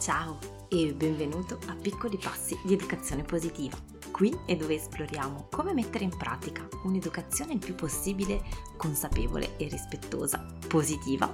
[0.00, 0.38] Ciao
[0.70, 3.76] e benvenuto a Piccoli Passi di Educazione Positiva.
[4.10, 8.40] Qui è dove esploriamo come mettere in pratica un'educazione il più possibile
[8.78, 11.30] consapevole e rispettosa, positiva,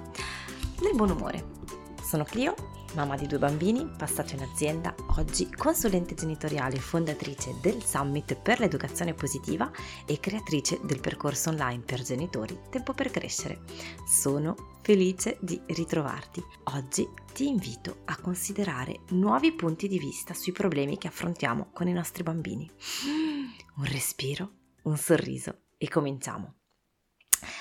[0.83, 1.56] nel buon umore.
[2.17, 2.55] Sono Clio
[2.95, 9.13] mamma di due bambini, passata in azienda, oggi consulente genitoriale fondatrice del Summit per l'educazione
[9.13, 9.71] positiva
[10.07, 13.65] e creatrice del percorso online per genitori Tempo per crescere.
[14.07, 16.43] Sono felice di ritrovarti.
[16.75, 21.93] Oggi ti invito a considerare nuovi punti di vista sui problemi che affrontiamo con i
[21.93, 22.67] nostri bambini.
[23.77, 24.53] Un respiro,
[24.85, 26.55] un sorriso e cominciamo.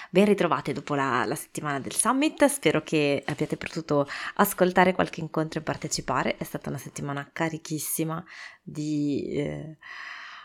[0.09, 5.59] Ben ritrovate dopo la, la, settimana del summit, spero che abbiate potuto ascoltare qualche incontro
[5.59, 8.23] e partecipare, è stata una settimana carichissima
[8.61, 9.77] di, eh,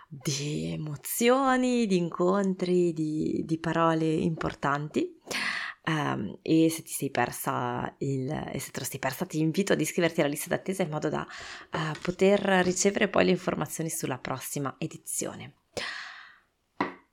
[0.09, 5.19] di emozioni, di incontri, di, di parole importanti.
[5.83, 9.73] Um, e se ti sei persa il, e se te lo sei persa ti invito
[9.73, 11.27] ad iscriverti alla lista d'attesa in modo da
[11.73, 15.60] uh, poter ricevere poi le informazioni sulla prossima edizione.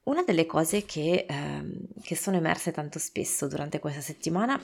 [0.08, 4.58] Una delle cose che, ehm, che sono emerse tanto spesso durante questa settimana,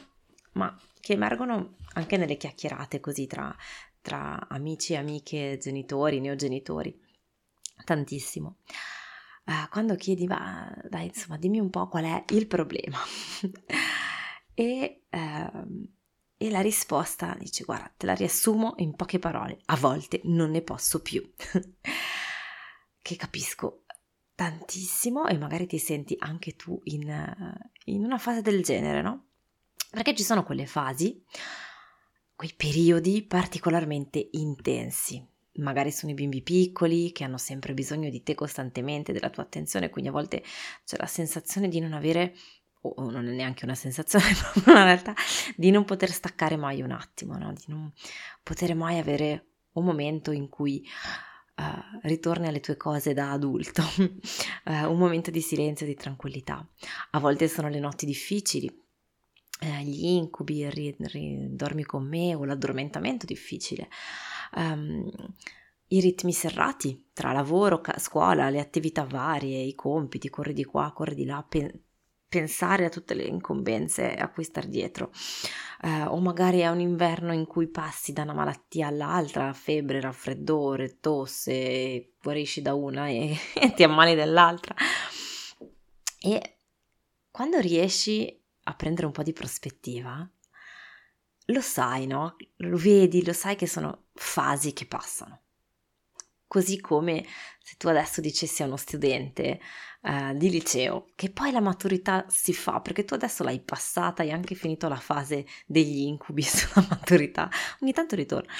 [0.53, 3.53] ma che emergono anche nelle chiacchierate così tra,
[4.01, 6.97] tra amici, amiche, genitori, neogenitori,
[7.83, 8.59] tantissimo.
[9.43, 12.99] Uh, quando chiedi, ma dai, insomma, dimmi un po' qual è il problema.
[14.55, 15.89] e, uh,
[16.37, 20.61] e, la risposta dice, guarda, te la riassumo in poche parole, a volte non ne
[20.61, 21.29] posso più.
[23.03, 23.82] che capisco
[24.35, 29.25] tantissimo e magari ti senti anche tu in, in una fase del genere, no?
[29.91, 31.23] Perché ci sono quelle fasi,
[32.35, 35.25] quei periodi particolarmente intensi.
[35.57, 39.91] Magari sono i bimbi piccoli che hanno sempre bisogno di te costantemente, della tua attenzione,
[39.91, 40.43] quindi a volte
[40.83, 42.33] c'è la sensazione di non avere,
[42.81, 44.25] o non è neanche una sensazione,
[44.65, 45.13] ma in realtà
[45.55, 47.53] di non poter staccare mai un attimo, no?
[47.53, 47.93] di non
[48.41, 50.83] poter mai avere un momento in cui
[51.55, 56.67] uh, ritorni alle tue cose da adulto, uh, un momento di silenzio e di tranquillità.
[57.11, 58.67] A volte sono le notti difficili,
[59.61, 63.87] uh, gli incubi, ri, ri, dormi con me o l'addormentamento difficile.
[64.55, 65.09] Um,
[65.87, 71.13] i ritmi serrati tra lavoro, scuola, le attività varie, i compiti, corri di qua, corri
[71.13, 71.82] di là, pen-
[72.33, 75.11] pensare a tutte le incombenze a cui star dietro.
[75.83, 80.99] Eh, o magari è un inverno in cui passi da una malattia all'altra, febbre, raffreddore,
[80.99, 84.73] tosse, guarisci da una e, e ti ammali dell'altra.
[86.19, 86.57] E
[87.29, 90.27] quando riesci a prendere un po' di prospettiva,
[91.47, 92.35] lo sai, no?
[92.57, 95.42] Lo vedi, lo sai che sono fasi che passano.
[96.53, 97.25] Così come
[97.59, 99.59] se tu adesso dicessi a uno studente
[100.03, 104.29] eh, di liceo che poi la maturità si fa, perché tu adesso l'hai passata, hai
[104.29, 107.49] anche finito la fase degli incubi sulla maturità,
[107.81, 108.53] ogni tanto ritorna.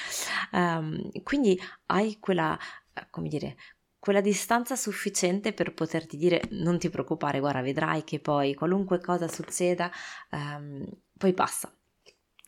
[0.53, 1.55] Um, quindi
[1.85, 2.57] hai quella,
[2.95, 3.57] eh, come dire,
[3.99, 9.27] quella distanza sufficiente per poterti dire non ti preoccupare, guarda, vedrai che poi qualunque cosa
[9.27, 9.91] succeda,
[10.31, 10.83] um,
[11.15, 11.71] poi passa.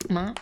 [0.10, 0.34] Ma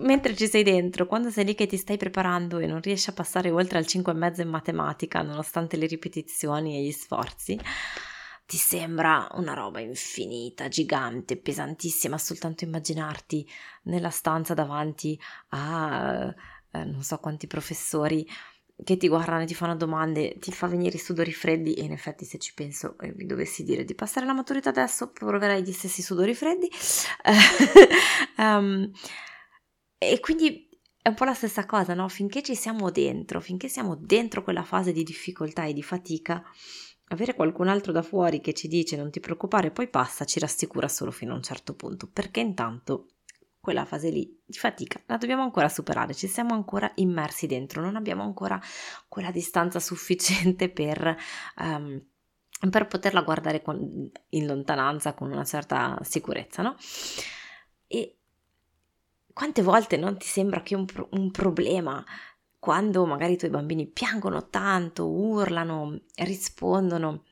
[0.00, 3.14] mentre ci sei dentro, quando sei lì che ti stai preparando e non riesci a
[3.14, 7.58] passare oltre al 5,5 in matematica, nonostante le ripetizioni e gli sforzi,
[8.46, 13.48] ti sembra una roba infinita, gigante, pesantissima, soltanto immaginarti
[13.84, 15.18] nella stanza davanti
[15.50, 16.34] a
[16.72, 18.26] eh, non so quanti professori
[18.82, 21.92] che ti guardano e ti fanno domande, ti fa venire i sudori freddi e in
[21.92, 25.72] effetti se ci penso e mi dovessi dire di passare la maturità adesso proverei gli
[25.72, 26.70] stessi sudori freddi.
[28.38, 28.90] um,
[30.02, 30.66] E quindi
[31.02, 32.08] è un po' la stessa cosa, no?
[32.08, 36.42] Finché ci siamo dentro, finché siamo dentro quella fase di difficoltà e di fatica,
[37.08, 40.88] avere qualcun altro da fuori che ci dice non ti preoccupare, poi passa, ci rassicura
[40.88, 43.08] solo fino a un certo punto, perché intanto
[43.60, 47.94] quella fase lì di fatica la dobbiamo ancora superare, ci siamo ancora immersi dentro, non
[47.94, 48.58] abbiamo ancora
[49.06, 51.14] quella distanza sufficiente per,
[51.58, 52.02] um,
[52.70, 56.74] per poterla guardare con, in lontananza con una certa sicurezza, no?
[57.86, 58.19] E
[59.40, 62.04] quante volte non ti sembra che un, pro- un problema
[62.58, 67.24] quando magari i tuoi bambini piangono tanto, urlano, rispondono,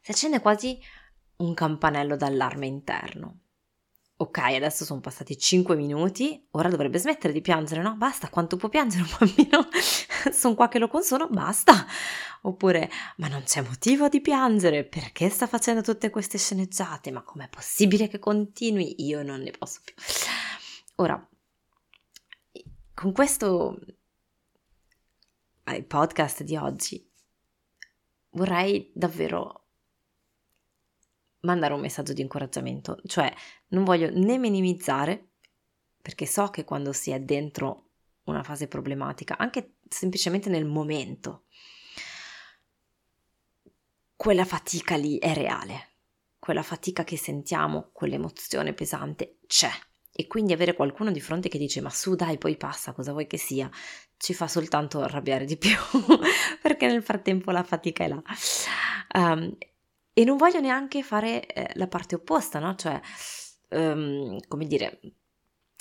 [0.00, 0.78] si accende quasi
[1.38, 3.38] un campanello d'allarme interno.
[4.18, 7.96] Ok, adesso sono passati 5 minuti, ora dovrebbe smettere di piangere, no?
[7.96, 9.66] Basta, quanto può piangere un bambino?
[10.30, 11.84] sono qua che lo consono, basta.
[12.42, 17.10] Oppure, ma non c'è motivo di piangere, perché sta facendo tutte queste sceneggiate?
[17.10, 19.04] Ma com'è possibile che continui?
[19.04, 19.94] Io non ne posso più.
[20.96, 21.28] Ora,
[22.94, 23.78] con questo
[25.64, 27.10] eh, podcast di oggi
[28.30, 29.68] vorrei davvero
[31.40, 33.32] mandare un messaggio di incoraggiamento, cioè
[33.68, 35.30] non voglio né minimizzare
[36.02, 37.90] perché so che quando si è dentro
[38.24, 41.44] una fase problematica, anche semplicemente nel momento,
[44.14, 45.90] quella fatica lì è reale,
[46.38, 49.70] quella fatica che sentiamo, quell'emozione pesante c'è.
[50.14, 53.26] E quindi avere qualcuno di fronte che dice ma su dai poi passa, cosa vuoi
[53.26, 53.70] che sia,
[54.18, 55.74] ci fa soltanto arrabbiare di più,
[56.60, 58.22] perché nel frattempo la fatica è là.
[59.14, 59.56] Um,
[60.12, 62.74] e non voglio neanche fare eh, la parte opposta, no?
[62.74, 63.00] Cioè,
[63.70, 65.00] um, come dire,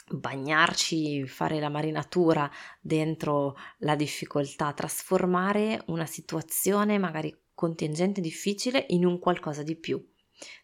[0.09, 2.49] bagnarci, fare la marinatura
[2.79, 10.03] dentro la difficoltà, trasformare una situazione magari contingente difficile in un qualcosa di più,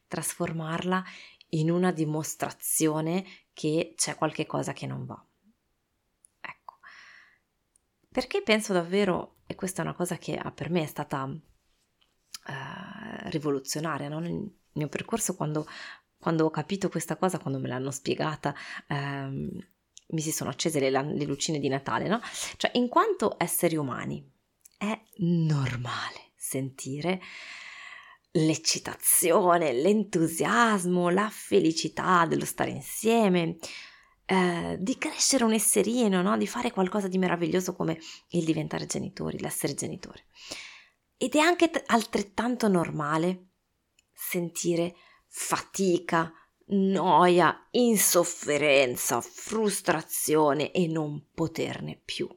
[0.08, 1.04] trasformarla
[1.50, 3.26] in una dimostrazione
[3.58, 5.20] che c'è qualche cosa che non va.
[6.40, 6.76] Ecco,
[8.12, 11.40] perché penso davvero, e questa è una cosa che per me è stata uh,
[13.30, 14.20] rivoluzionaria no?
[14.20, 15.68] nel mio percorso quando
[16.20, 18.54] quando ho capito questa cosa, quando me l'hanno spiegata,
[18.88, 19.50] ehm,
[20.08, 22.20] mi si sono accese le, le lucine di Natale, no?
[22.58, 24.28] Cioè, in quanto esseri umani,
[24.78, 27.22] è normale sentire
[28.46, 33.58] l'eccitazione, l'entusiasmo, la felicità dello stare insieme,
[34.26, 36.38] eh, di crescere un esserino, no?
[36.38, 38.00] di fare qualcosa di meraviglioso come
[38.30, 40.22] il diventare genitori, l'essere genitori.
[41.18, 43.46] Ed è anche t- altrettanto normale
[44.14, 44.96] sentire
[45.26, 46.32] fatica,
[46.68, 52.28] noia, insofferenza, frustrazione e non poterne più.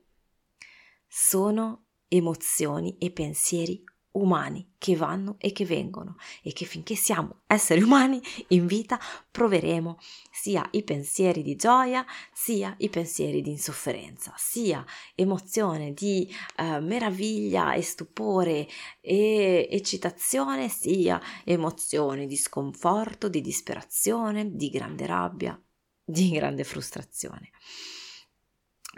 [1.07, 3.83] Sono emozioni e pensieri
[4.13, 8.99] umani che vanno e che vengono e che finché siamo esseri umani in vita
[9.31, 9.99] proveremo
[10.33, 14.85] sia i pensieri di gioia sia i pensieri di insofferenza, sia
[15.15, 18.67] emozione di eh, meraviglia e stupore
[19.01, 25.61] e eccitazione, sia emozioni di sconforto, di disperazione, di grande rabbia,
[26.03, 27.51] di grande frustrazione.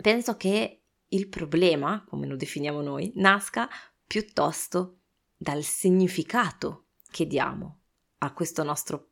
[0.01, 3.69] Penso che il problema, come lo definiamo noi, nasca
[4.07, 5.02] piuttosto
[5.43, 7.81] dal significato che diamo
[8.19, 9.09] a nostro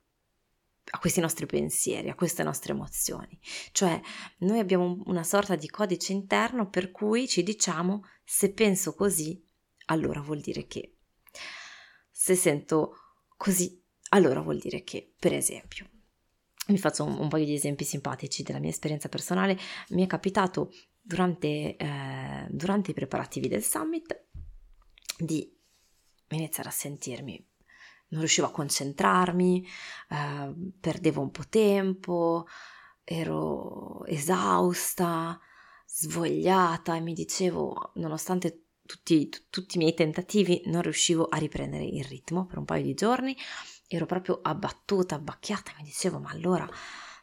[0.92, 3.38] a questi nostri pensieri, a queste nostre emozioni.
[3.70, 4.00] Cioè,
[4.38, 9.44] noi abbiamo una sorta di codice interno per cui ci diciamo se penso così,
[9.86, 10.96] allora vuol dire che.
[12.10, 12.94] Se sento
[13.36, 13.80] così,
[14.10, 15.88] allora vuol dire che, per esempio,
[16.66, 19.58] vi faccio un, un paio di esempi simpatici della mia esperienza personale.
[19.90, 24.24] Mi è capitato durante, eh, durante i preparativi del summit
[25.18, 25.59] di
[26.36, 27.48] iniziare a sentirmi,
[28.08, 29.66] non riuscivo a concentrarmi,
[30.10, 32.46] eh, perdevo un po' tempo,
[33.04, 35.38] ero esausta,
[35.86, 41.84] svogliata e mi dicevo, nonostante tutti, t- tutti, i miei tentativi, non riuscivo a riprendere
[41.84, 43.36] il ritmo per un paio di giorni,
[43.88, 46.68] ero proprio abbattuta, abbacchiata, mi dicevo, ma allora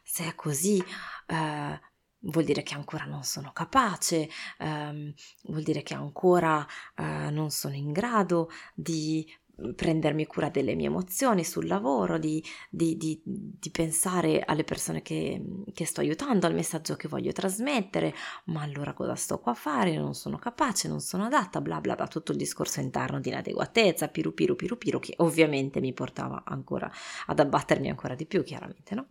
[0.02, 0.82] se è così...
[1.26, 1.86] Eh,
[2.20, 4.28] vuol dire che ancora non sono capace,
[4.58, 5.12] ehm,
[5.44, 6.66] vuol dire che ancora
[6.96, 9.26] eh, non sono in grado di
[9.74, 15.42] prendermi cura delle mie emozioni sul lavoro, di, di, di, di pensare alle persone che,
[15.72, 18.14] che, sto aiutando, al messaggio che voglio trasmettere,
[18.46, 19.96] ma allora cosa sto qua a fare?
[19.96, 24.08] Non sono capace, non sono adatta, bla bla bla, tutto il discorso interno di inadeguatezza,
[24.08, 26.90] piru piru piru piru, che ovviamente mi portava ancora
[27.26, 29.06] ad abbattermi ancora di più, chiaramente, no?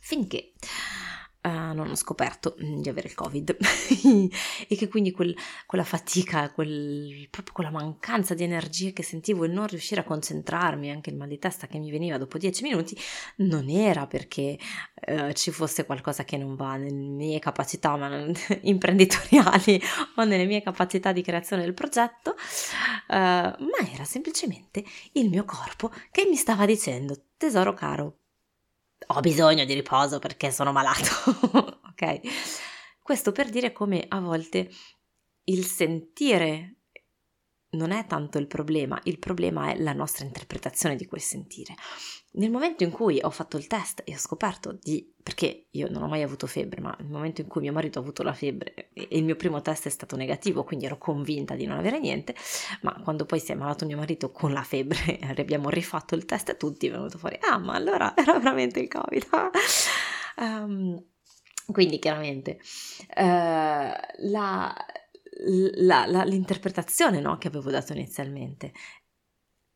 [0.00, 0.54] Finché
[1.44, 3.56] Uh, non ho scoperto mm, di avere il covid.
[4.68, 9.50] E che quindi quel, quella fatica, quel, proprio quella mancanza di energie che sentivo, il
[9.50, 12.96] non riuscire a concentrarmi, anche il mal di testa che mi veniva dopo dieci minuti,
[13.38, 14.56] non era perché
[15.08, 18.32] uh, ci fosse qualcosa che non va nelle mie capacità non,
[18.62, 19.80] imprenditoriali
[20.16, 23.56] o nelle mie capacità di creazione del progetto, uh, ma
[23.92, 28.18] era semplicemente il mio corpo che mi stava dicendo tesoro caro
[29.14, 32.20] ho bisogno di riposo perché sono malato, ok?
[33.02, 34.70] Questo per dire come a volte
[35.44, 36.81] il sentire
[37.72, 41.74] non è tanto il problema, il problema è la nostra interpretazione di quel sentire.
[42.34, 45.12] Nel momento in cui ho fatto il test e ho scoperto di...
[45.22, 48.02] perché io non ho mai avuto febbre, ma nel momento in cui mio marito ha
[48.02, 51.66] avuto la febbre e il mio primo test è stato negativo, quindi ero convinta di
[51.66, 52.34] non avere niente,
[52.82, 56.24] ma quando poi si è malato mio marito con la febbre e abbiamo rifatto il
[56.24, 59.26] test tutti è venuto fuori, ah ma allora era veramente il covid.
[60.38, 61.04] um,
[61.70, 62.58] quindi chiaramente
[63.16, 64.74] uh, la,
[65.44, 68.72] la, la, l'interpretazione no, che avevo dato inizialmente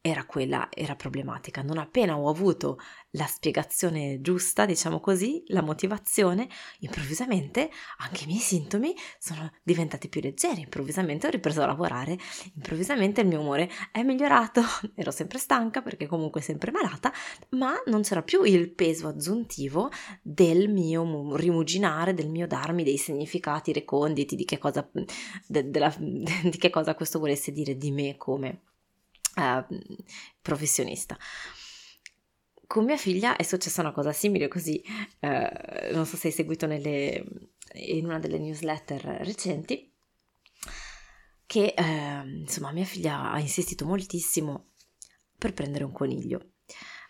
[0.06, 1.62] era quella, era problematica.
[1.62, 2.78] Non appena ho avuto
[3.10, 6.48] la spiegazione giusta, diciamo così, la motivazione,
[6.80, 12.16] improvvisamente anche i miei sintomi sono diventati più leggeri, improvvisamente ho ripreso a lavorare,
[12.54, 14.62] improvvisamente il mio umore è migliorato,
[14.94, 17.12] ero sempre stanca perché comunque sempre malata,
[17.50, 19.90] ma non c'era più il peso aggiuntivo
[20.22, 24.88] del mio rimuginare, del mio darmi dei significati reconditi di che cosa,
[25.48, 28.60] de, de la, di che cosa questo volesse dire di me come
[29.36, 29.64] uh,
[30.40, 31.16] professionista.
[32.66, 34.82] Con mia figlia è successa una cosa simile così,
[35.20, 37.24] uh, non so se hai seguito nelle,
[37.74, 39.92] in una delle newsletter recenti,
[41.46, 44.72] che uh, insomma mia figlia ha insistito moltissimo
[45.38, 46.55] per prendere un coniglio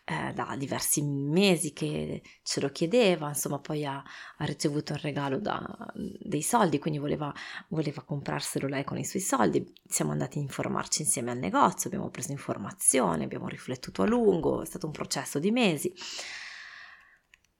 [0.09, 3.97] eh, da diversi mesi che ce lo chiedeva, insomma poi ha,
[4.37, 5.61] ha ricevuto in regalo da,
[5.95, 7.35] dei soldi, quindi voleva,
[7.69, 9.69] voleva comprarselo lei con i suoi soldi.
[9.85, 14.67] Siamo andati a informarci insieme al negozio, abbiamo preso informazioni, abbiamo riflettuto a lungo, è
[14.67, 15.93] stato un processo di mesi.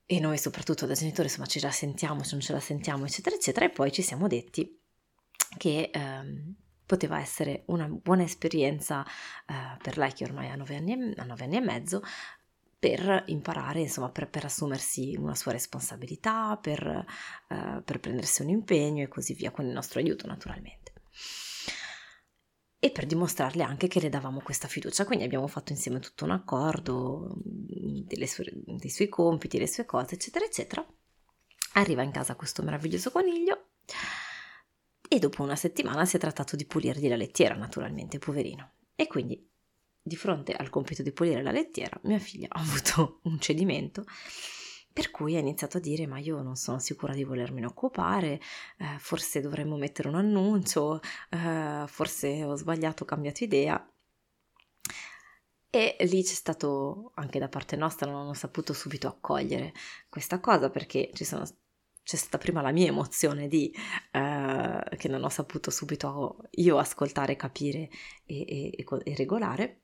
[0.05, 3.35] E noi soprattutto da genitori insomma ce la sentiamo, se non ce la sentiamo eccetera
[3.35, 4.79] eccetera e poi ci siamo detti
[5.57, 6.55] che ehm,
[6.87, 11.59] poteva essere una buona esperienza eh, per lei che ormai ha nove anni, anni e
[11.59, 12.01] mezzo
[12.79, 17.05] per imparare, insomma, per, per, assumersi una sua responsabilità, per,
[17.49, 20.93] uh, per prendersi un impegno e così via, con il nostro aiuto naturalmente.
[22.79, 26.31] E per dimostrarle anche che le davamo questa fiducia, quindi abbiamo fatto insieme tutto un
[26.31, 30.85] accordo mm, sue, dei suoi compiti, le sue cose, eccetera, eccetera.
[31.73, 33.69] Arriva in casa questo meraviglioso coniglio
[35.09, 38.73] e dopo una settimana si è trattato di pulirgli la lettiera, naturalmente, poverino.
[38.95, 39.49] E quindi
[40.07, 44.05] di fronte al compito di pulire la lettiera, mia figlia ha avuto un cedimento
[44.97, 48.41] per cui ha iniziato a dire ma io non sono sicura di volermene occupare,
[48.79, 53.87] eh, forse dovremmo mettere un annuncio, eh, forse ho sbagliato, ho cambiato idea.
[55.69, 59.71] E lì c'è stato, anche da parte nostra, non ho saputo subito accogliere
[60.09, 61.43] questa cosa perché sono,
[62.01, 63.71] c'è stata prima la mia emozione di,
[64.11, 67.89] eh, che non ho saputo subito io ascoltare, capire
[68.25, 69.81] e, e, e regolare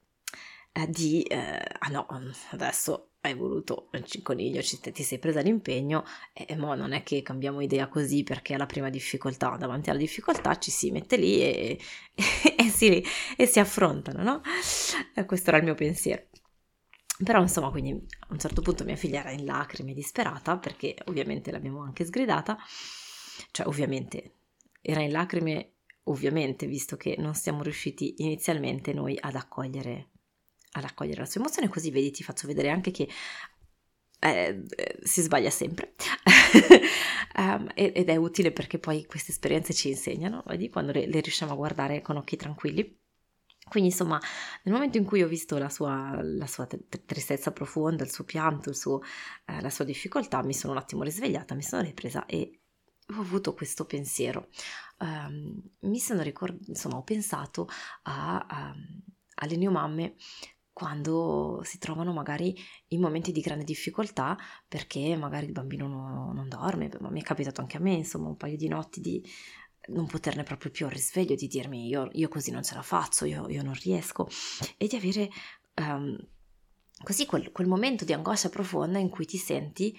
[0.88, 2.08] di eh, ah no,
[2.51, 6.03] adesso hai voluto il coniglio, ti sei presa l'impegno
[6.34, 10.58] e, mo non è che cambiamo idea così perché alla prima difficoltà, davanti alla difficoltà
[10.58, 11.80] ci si mette lì e,
[12.15, 13.03] e, e si,
[13.38, 14.42] e si affrontano, no?
[15.15, 16.24] Eh, questo era il mio pensiero.
[17.24, 21.51] Però insomma, quindi a un certo punto mia figlia era in lacrime, disperata, perché ovviamente
[21.51, 22.58] l'abbiamo anche sgridata,
[23.51, 24.34] cioè ovviamente
[24.82, 25.74] era in lacrime,
[26.06, 30.10] ovviamente, visto che non siamo riusciti inizialmente noi ad accogliere
[30.74, 33.08] ad accogliere la sua emozione, così vedi, ti faccio vedere anche che
[34.20, 35.96] eh, eh si sbaglia sempre
[37.38, 41.51] um, ed è utile perché poi queste esperienze ci insegnano, vedi, quando le, le, riusciamo
[41.51, 43.01] a guardare con occhi tranquilli.
[43.70, 44.20] Quindi insomma,
[44.63, 46.68] nel momento in cui ho visto la sua, la sua
[47.06, 49.01] tristezza profonda, il suo pianto, il suo,
[49.46, 52.60] eh, la sua difficoltà, mi sono un attimo risvegliata, mi sono ripresa e
[53.08, 54.50] ho avuto questo pensiero.
[55.00, 57.68] Um, mi sono ricordato, insomma, ho pensato
[58.03, 58.75] a, a,
[59.36, 60.15] alle neomamme
[60.74, 62.56] quando si trovano magari
[62.89, 64.36] in momenti di grande difficoltà
[64.68, 68.27] perché magari il bambino no, non dorme, ma mi è capitato anche a me, insomma,
[68.27, 69.24] un paio di notti di
[69.89, 73.25] non poterne proprio più al risveglio, di dirmi io, io così non ce la faccio,
[73.25, 74.27] io, io non riesco,
[74.77, 75.30] e di avere
[75.75, 76.18] um,
[77.03, 79.98] così quel, quel momento di angoscia profonda in cui ti senti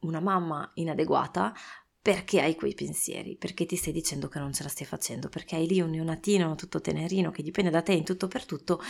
[0.00, 1.54] una mamma inadeguata
[2.00, 5.56] perché hai quei pensieri, perché ti stai dicendo che non ce la stai facendo, perché
[5.56, 8.80] hai lì un neonatino tutto tenerino che dipende da te in tutto per tutto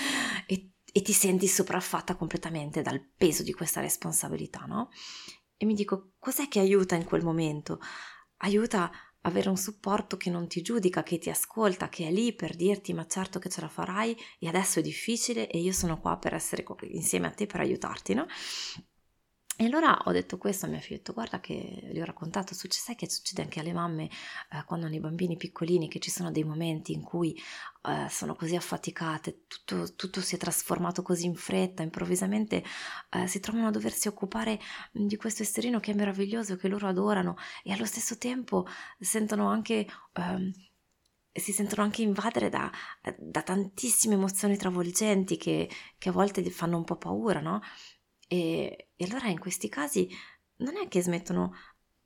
[0.46, 4.90] e e ti senti sopraffatta completamente dal peso di questa responsabilità, no?
[5.56, 7.80] E mi dico, cos'è che aiuta in quel momento?
[8.36, 12.54] Aiuta avere un supporto che non ti giudica, che ti ascolta, che è lì per
[12.54, 16.16] dirti ma certo che ce la farai e adesso è difficile e io sono qua
[16.16, 18.26] per essere insieme a te per aiutarti, no?
[19.56, 21.52] E allora ho detto questo a mia figlia, guarda che
[21.92, 24.06] gli ho raccontato, sai che succede anche alle mamme
[24.50, 27.40] eh, quando hanno i bambini piccolini, che ci sono dei momenti in cui
[27.84, 32.64] eh, sono così affaticate, tutto, tutto, si è trasformato così in fretta, improvvisamente
[33.10, 34.58] eh, si trovano a doversi occupare
[34.90, 38.66] di questo esterino che è meraviglioso, che loro adorano e allo stesso tempo
[38.98, 39.86] sentono anche...
[40.14, 40.52] Ehm,
[41.36, 42.70] si sentono anche invadere da,
[43.18, 45.68] da tantissime emozioni travolgenti che,
[45.98, 47.60] che a volte fanno un po' paura, no?
[48.28, 50.08] E, e allora in questi casi
[50.56, 51.52] non è che smettono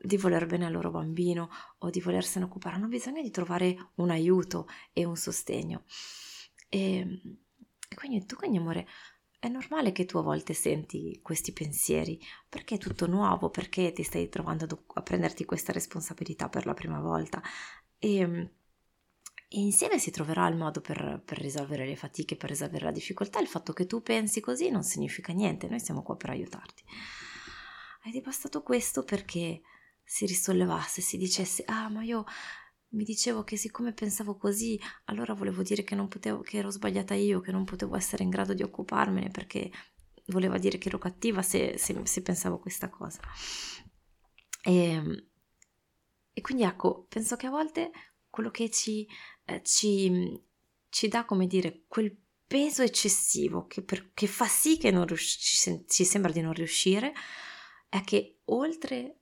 [0.00, 4.11] di voler bene al loro bambino o di volersene occupare, hanno bisogno di trovare un
[4.11, 5.85] aiuto e un sostegno.
[6.68, 7.21] E,
[7.88, 8.87] e quindi tu, quindi amore,
[9.40, 14.02] è normale che tu a volte senti questi pensieri, perché è tutto nuovo, perché ti
[14.02, 17.42] stai trovando a prenderti questa responsabilità per la prima volta.
[17.99, 18.52] E,
[19.49, 23.40] e insieme si troverà il modo per, per, risolvere le fatiche, per risolvere la difficoltà.
[23.40, 26.85] Il fatto che tu pensi così non significa niente, noi siamo qua per aiutarti.
[28.05, 29.62] Ed è bastato questo perché
[30.05, 32.25] si risollevasse, si dicesse, ah ma io
[32.90, 37.40] mi dicevo che siccome pensavo così, allora volevo dire che potevo, che ero sbagliata io,
[37.40, 39.71] che non potevo essere in grado di occuparmene perché
[40.26, 43.21] voleva dire che ero cattiva se, se, se pensavo questa cosa.
[44.62, 45.26] E, ehm,
[46.33, 47.90] e, quindi ecco, penso che a volte
[48.31, 49.07] quello che ci,
[49.62, 50.40] ci,
[50.88, 55.85] ci dà, come dire, quel peso eccessivo che, per, che fa sì che riusci, ci,
[55.87, 57.12] ci sembra di non riuscire,
[57.88, 59.17] è che oltre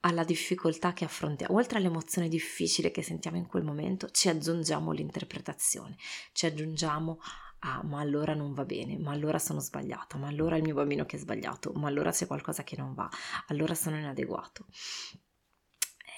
[0.00, 5.96] alla difficoltà che affrontiamo, oltre all'emozione difficile che sentiamo in quel momento, ci aggiungiamo l'interpretazione,
[6.32, 7.18] ci aggiungiamo
[7.60, 10.74] ah, ma allora non va bene, ma allora sono sbagliata, ma allora è il mio
[10.74, 13.10] bambino che è sbagliato, ma allora c'è qualcosa che non va,
[13.48, 14.66] allora sono inadeguato.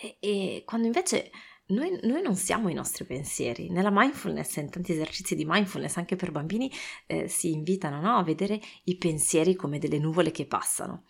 [0.01, 1.31] E, e quando invece
[1.69, 3.69] noi, noi, non siamo i nostri pensieri.
[3.69, 6.73] Nella mindfulness, in tanti esercizi di mindfulness, anche per bambini,
[7.07, 8.17] eh, si invitano no?
[8.17, 11.05] a vedere i pensieri come delle nuvole che passano.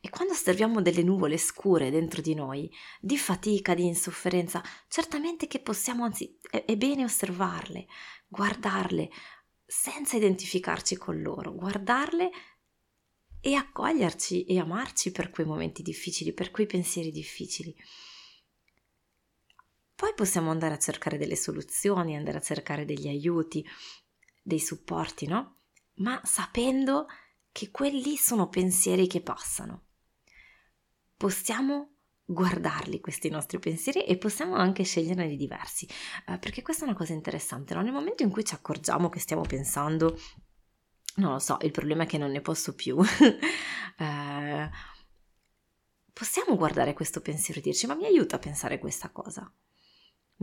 [0.00, 2.70] E quando osserviamo delle nuvole scure dentro di noi,
[3.00, 7.86] di fatica, di insofferenza, certamente che possiamo, anzi, è, è bene osservarle,
[8.26, 9.10] guardarle,
[9.64, 12.30] senza identificarci con loro, guardarle
[13.40, 17.74] e accoglierci e amarci per quei momenti difficili, per quei pensieri difficili.
[20.04, 23.66] Poi possiamo andare a cercare delle soluzioni, andare a cercare degli aiuti,
[24.42, 25.60] dei supporti, no?
[25.94, 27.06] Ma sapendo
[27.50, 29.86] che quelli sono pensieri che passano.
[31.16, 35.88] Possiamo guardarli questi nostri pensieri e possiamo anche sceglierne di diversi,
[36.26, 37.80] eh, perché questa è una cosa interessante, no?
[37.80, 40.20] nel momento in cui ci accorgiamo che stiamo pensando,
[41.14, 42.98] non lo so, il problema è che non ne posso più,
[43.98, 44.70] eh,
[46.12, 49.50] possiamo guardare questo pensiero e dirci ma mi aiuta a pensare questa cosa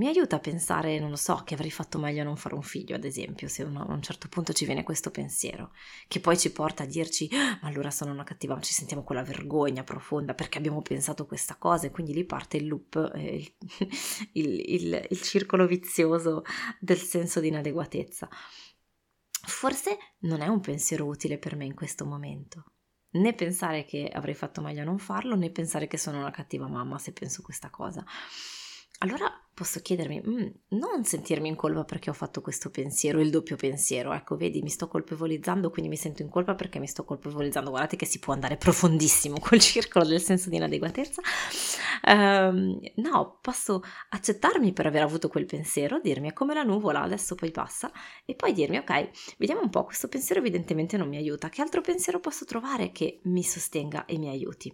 [0.01, 2.63] mi aiuta a pensare, non lo so, che avrei fatto meglio a non fare un
[2.63, 5.73] figlio, ad esempio, se uno, a un certo punto ci viene questo pensiero,
[6.07, 9.21] che poi ci porta a dirci, ah, ma allora sono una cattiva, ci sentiamo quella
[9.21, 13.53] vergogna profonda perché abbiamo pensato questa cosa e quindi lì parte il loop, eh, il,
[14.33, 16.41] il, il, il circolo vizioso
[16.79, 18.27] del senso di inadeguatezza.
[19.43, 22.63] Forse non è un pensiero utile per me in questo momento.
[23.11, 26.67] Né pensare che avrei fatto meglio a non farlo, né pensare che sono una cattiva
[26.67, 28.03] mamma se penso questa cosa
[29.03, 29.31] allora
[29.61, 34.11] posso chiedermi, mm, non sentirmi in colpa perché ho fatto questo pensiero, il doppio pensiero,
[34.11, 37.69] ecco, vedi, mi sto colpevolizzando, quindi mi sento in colpa perché mi sto colpevolizzando.
[37.69, 41.21] Guardate che si può andare profondissimo col circolo del senso di inadeguatezza.
[42.07, 47.35] Um, no, posso accettarmi per aver avuto quel pensiero, dirmi è come la nuvola, adesso
[47.35, 47.91] poi passa,
[48.25, 51.81] e poi dirmi, ok, vediamo un po', questo pensiero evidentemente non mi aiuta, che altro
[51.81, 54.73] pensiero posso trovare che mi sostenga e mi aiuti?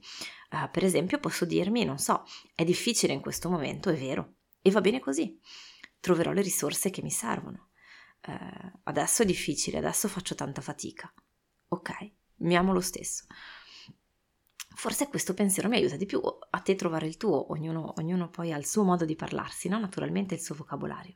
[0.49, 2.23] Uh, per esempio, posso dirmi, non so,
[2.55, 4.35] è difficile in questo momento, è vero,
[4.67, 5.39] e va bene così.
[5.99, 7.69] Troverò le risorse che mi servono.
[8.27, 11.11] Uh, adesso è difficile, adesso faccio tanta fatica.
[11.69, 11.91] Ok,
[12.37, 13.25] mi amo lo stesso.
[14.75, 18.53] Forse questo pensiero mi aiuta di più a te trovare il tuo, ognuno, ognuno poi
[18.53, 19.79] ha il suo modo di parlarsi, no?
[19.79, 21.13] naturalmente il suo vocabolario.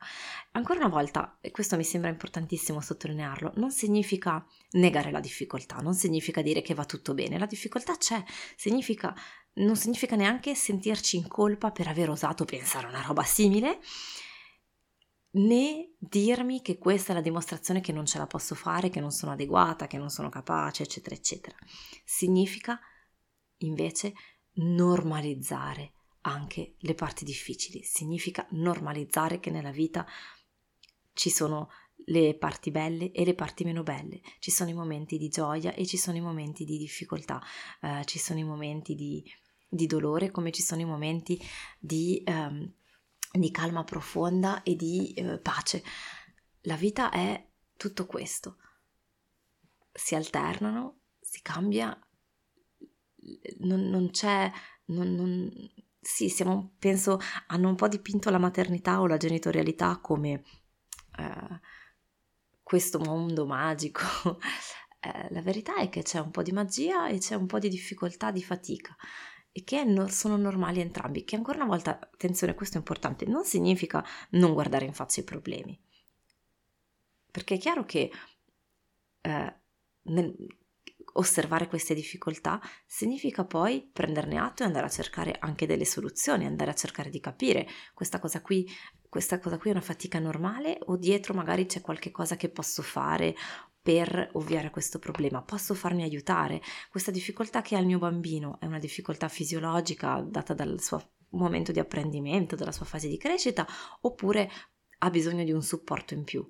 [0.54, 5.94] Ancora una volta, e questo mi sembra importantissimo sottolinearlo, non significa negare la difficoltà, non
[5.94, 8.24] significa dire che va tutto bene, la difficoltà c'è,
[8.56, 9.14] significa,
[9.54, 13.80] non significa neanche sentirci in colpa per aver osato pensare una roba simile,
[15.34, 19.12] né dirmi che questa è la dimostrazione che non ce la posso fare, che non
[19.12, 21.56] sono adeguata, che non sono capace, eccetera, eccetera.
[22.04, 22.80] Significa
[23.58, 24.14] invece
[24.54, 30.06] normalizzare anche le parti difficili, significa normalizzare che nella vita
[31.14, 31.70] ci sono
[32.06, 35.86] le parti belle e le parti meno belle, ci sono i momenti di gioia e
[35.86, 37.42] ci sono i momenti di difficoltà,
[37.82, 39.24] eh, ci sono i momenti di,
[39.72, 41.40] di, dolore come ci sono i momenti
[41.80, 42.72] di, ehm,
[43.32, 45.84] di calma profonda e di eh, pace.
[46.62, 48.58] La vita è tutto questo,
[49.92, 51.98] si alternano, si cambia
[53.60, 54.52] non, non c'è,
[54.86, 55.52] non, non,
[56.00, 60.44] sì, siamo, penso, hanno un po' dipinto la maternità o la genitorialità come
[61.18, 61.60] eh,
[62.64, 64.02] questo mondo magico.
[65.00, 67.70] eh, la verità è che c'è un po' di magia e c'è un po' di
[67.70, 68.96] difficoltà, di fatica
[69.52, 73.44] e che no, sono normali entrambi, che ancora una volta, attenzione, questo è importante, non
[73.44, 75.80] significa non guardare in faccia i problemi.
[77.30, 78.12] Perché è chiaro che
[79.22, 79.56] eh,
[80.04, 80.36] nel,
[81.14, 86.72] osservare queste difficoltà significa poi prenderne atto e andare a cercare anche delle soluzioni, andare
[86.72, 88.68] a cercare di capire questa cosa qui,
[89.12, 92.82] questa cosa qui è una fatica normale o dietro magari c'è qualche cosa che posso
[92.82, 93.36] fare
[93.82, 96.62] per ovviare a questo problema, posso farmi aiutare.
[96.90, 101.74] Questa difficoltà che ha il mio bambino è una difficoltà fisiologica data dal suo momento
[101.74, 103.68] di apprendimento, dalla sua fase di crescita,
[104.00, 104.50] oppure
[105.00, 106.50] ha bisogno di un supporto in più.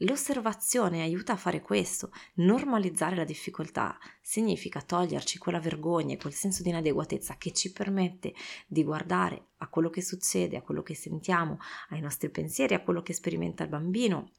[0.00, 3.98] L'osservazione aiuta a fare questo, normalizzare la difficoltà.
[4.20, 8.34] Significa toglierci quella vergogna e quel senso di inadeguatezza che ci permette
[8.66, 13.00] di guardare a quello che succede, a quello che sentiamo, ai nostri pensieri, a quello
[13.02, 14.32] che sperimenta il bambino,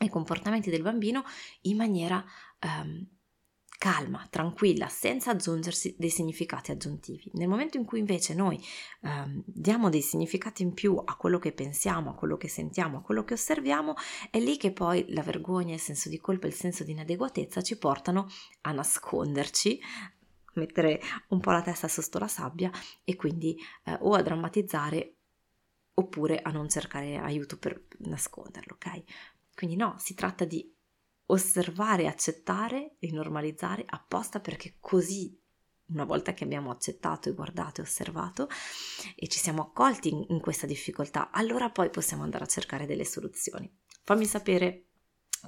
[0.00, 1.24] ai comportamenti del bambino
[1.62, 2.22] in maniera
[2.60, 3.08] um,
[3.82, 7.28] calma, tranquilla, senza aggiungersi dei significati aggiuntivi.
[7.32, 8.64] Nel momento in cui invece noi
[9.00, 13.02] ehm, diamo dei significati in più a quello che pensiamo, a quello che sentiamo, a
[13.02, 13.94] quello che osserviamo,
[14.30, 17.76] è lì che poi la vergogna, il senso di colpa, il senso di inadeguatezza ci
[17.76, 18.28] portano
[18.60, 19.80] a nasconderci
[20.54, 22.70] mettere un po' la testa sotto la sabbia
[23.02, 25.16] e quindi eh, o a drammatizzare
[25.94, 29.02] oppure a non cercare aiuto per nasconderlo, ok?
[29.56, 30.71] Quindi no, si tratta di
[31.32, 35.38] osservare, accettare e normalizzare apposta perché così
[35.86, 38.48] una volta che abbiamo accettato e guardato e osservato
[39.14, 43.04] e ci siamo accolti in, in, questa difficoltà, allora poi possiamo andare a cercare delle
[43.04, 43.70] soluzioni.
[44.04, 44.86] Fammi sapere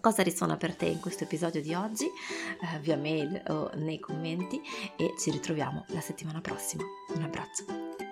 [0.00, 4.60] cosa risuona per te in questo episodio di oggi eh, via mail o nei commenti
[4.96, 6.82] e ci ritroviamo la settimana prossima.
[7.14, 8.03] Un abbraccio.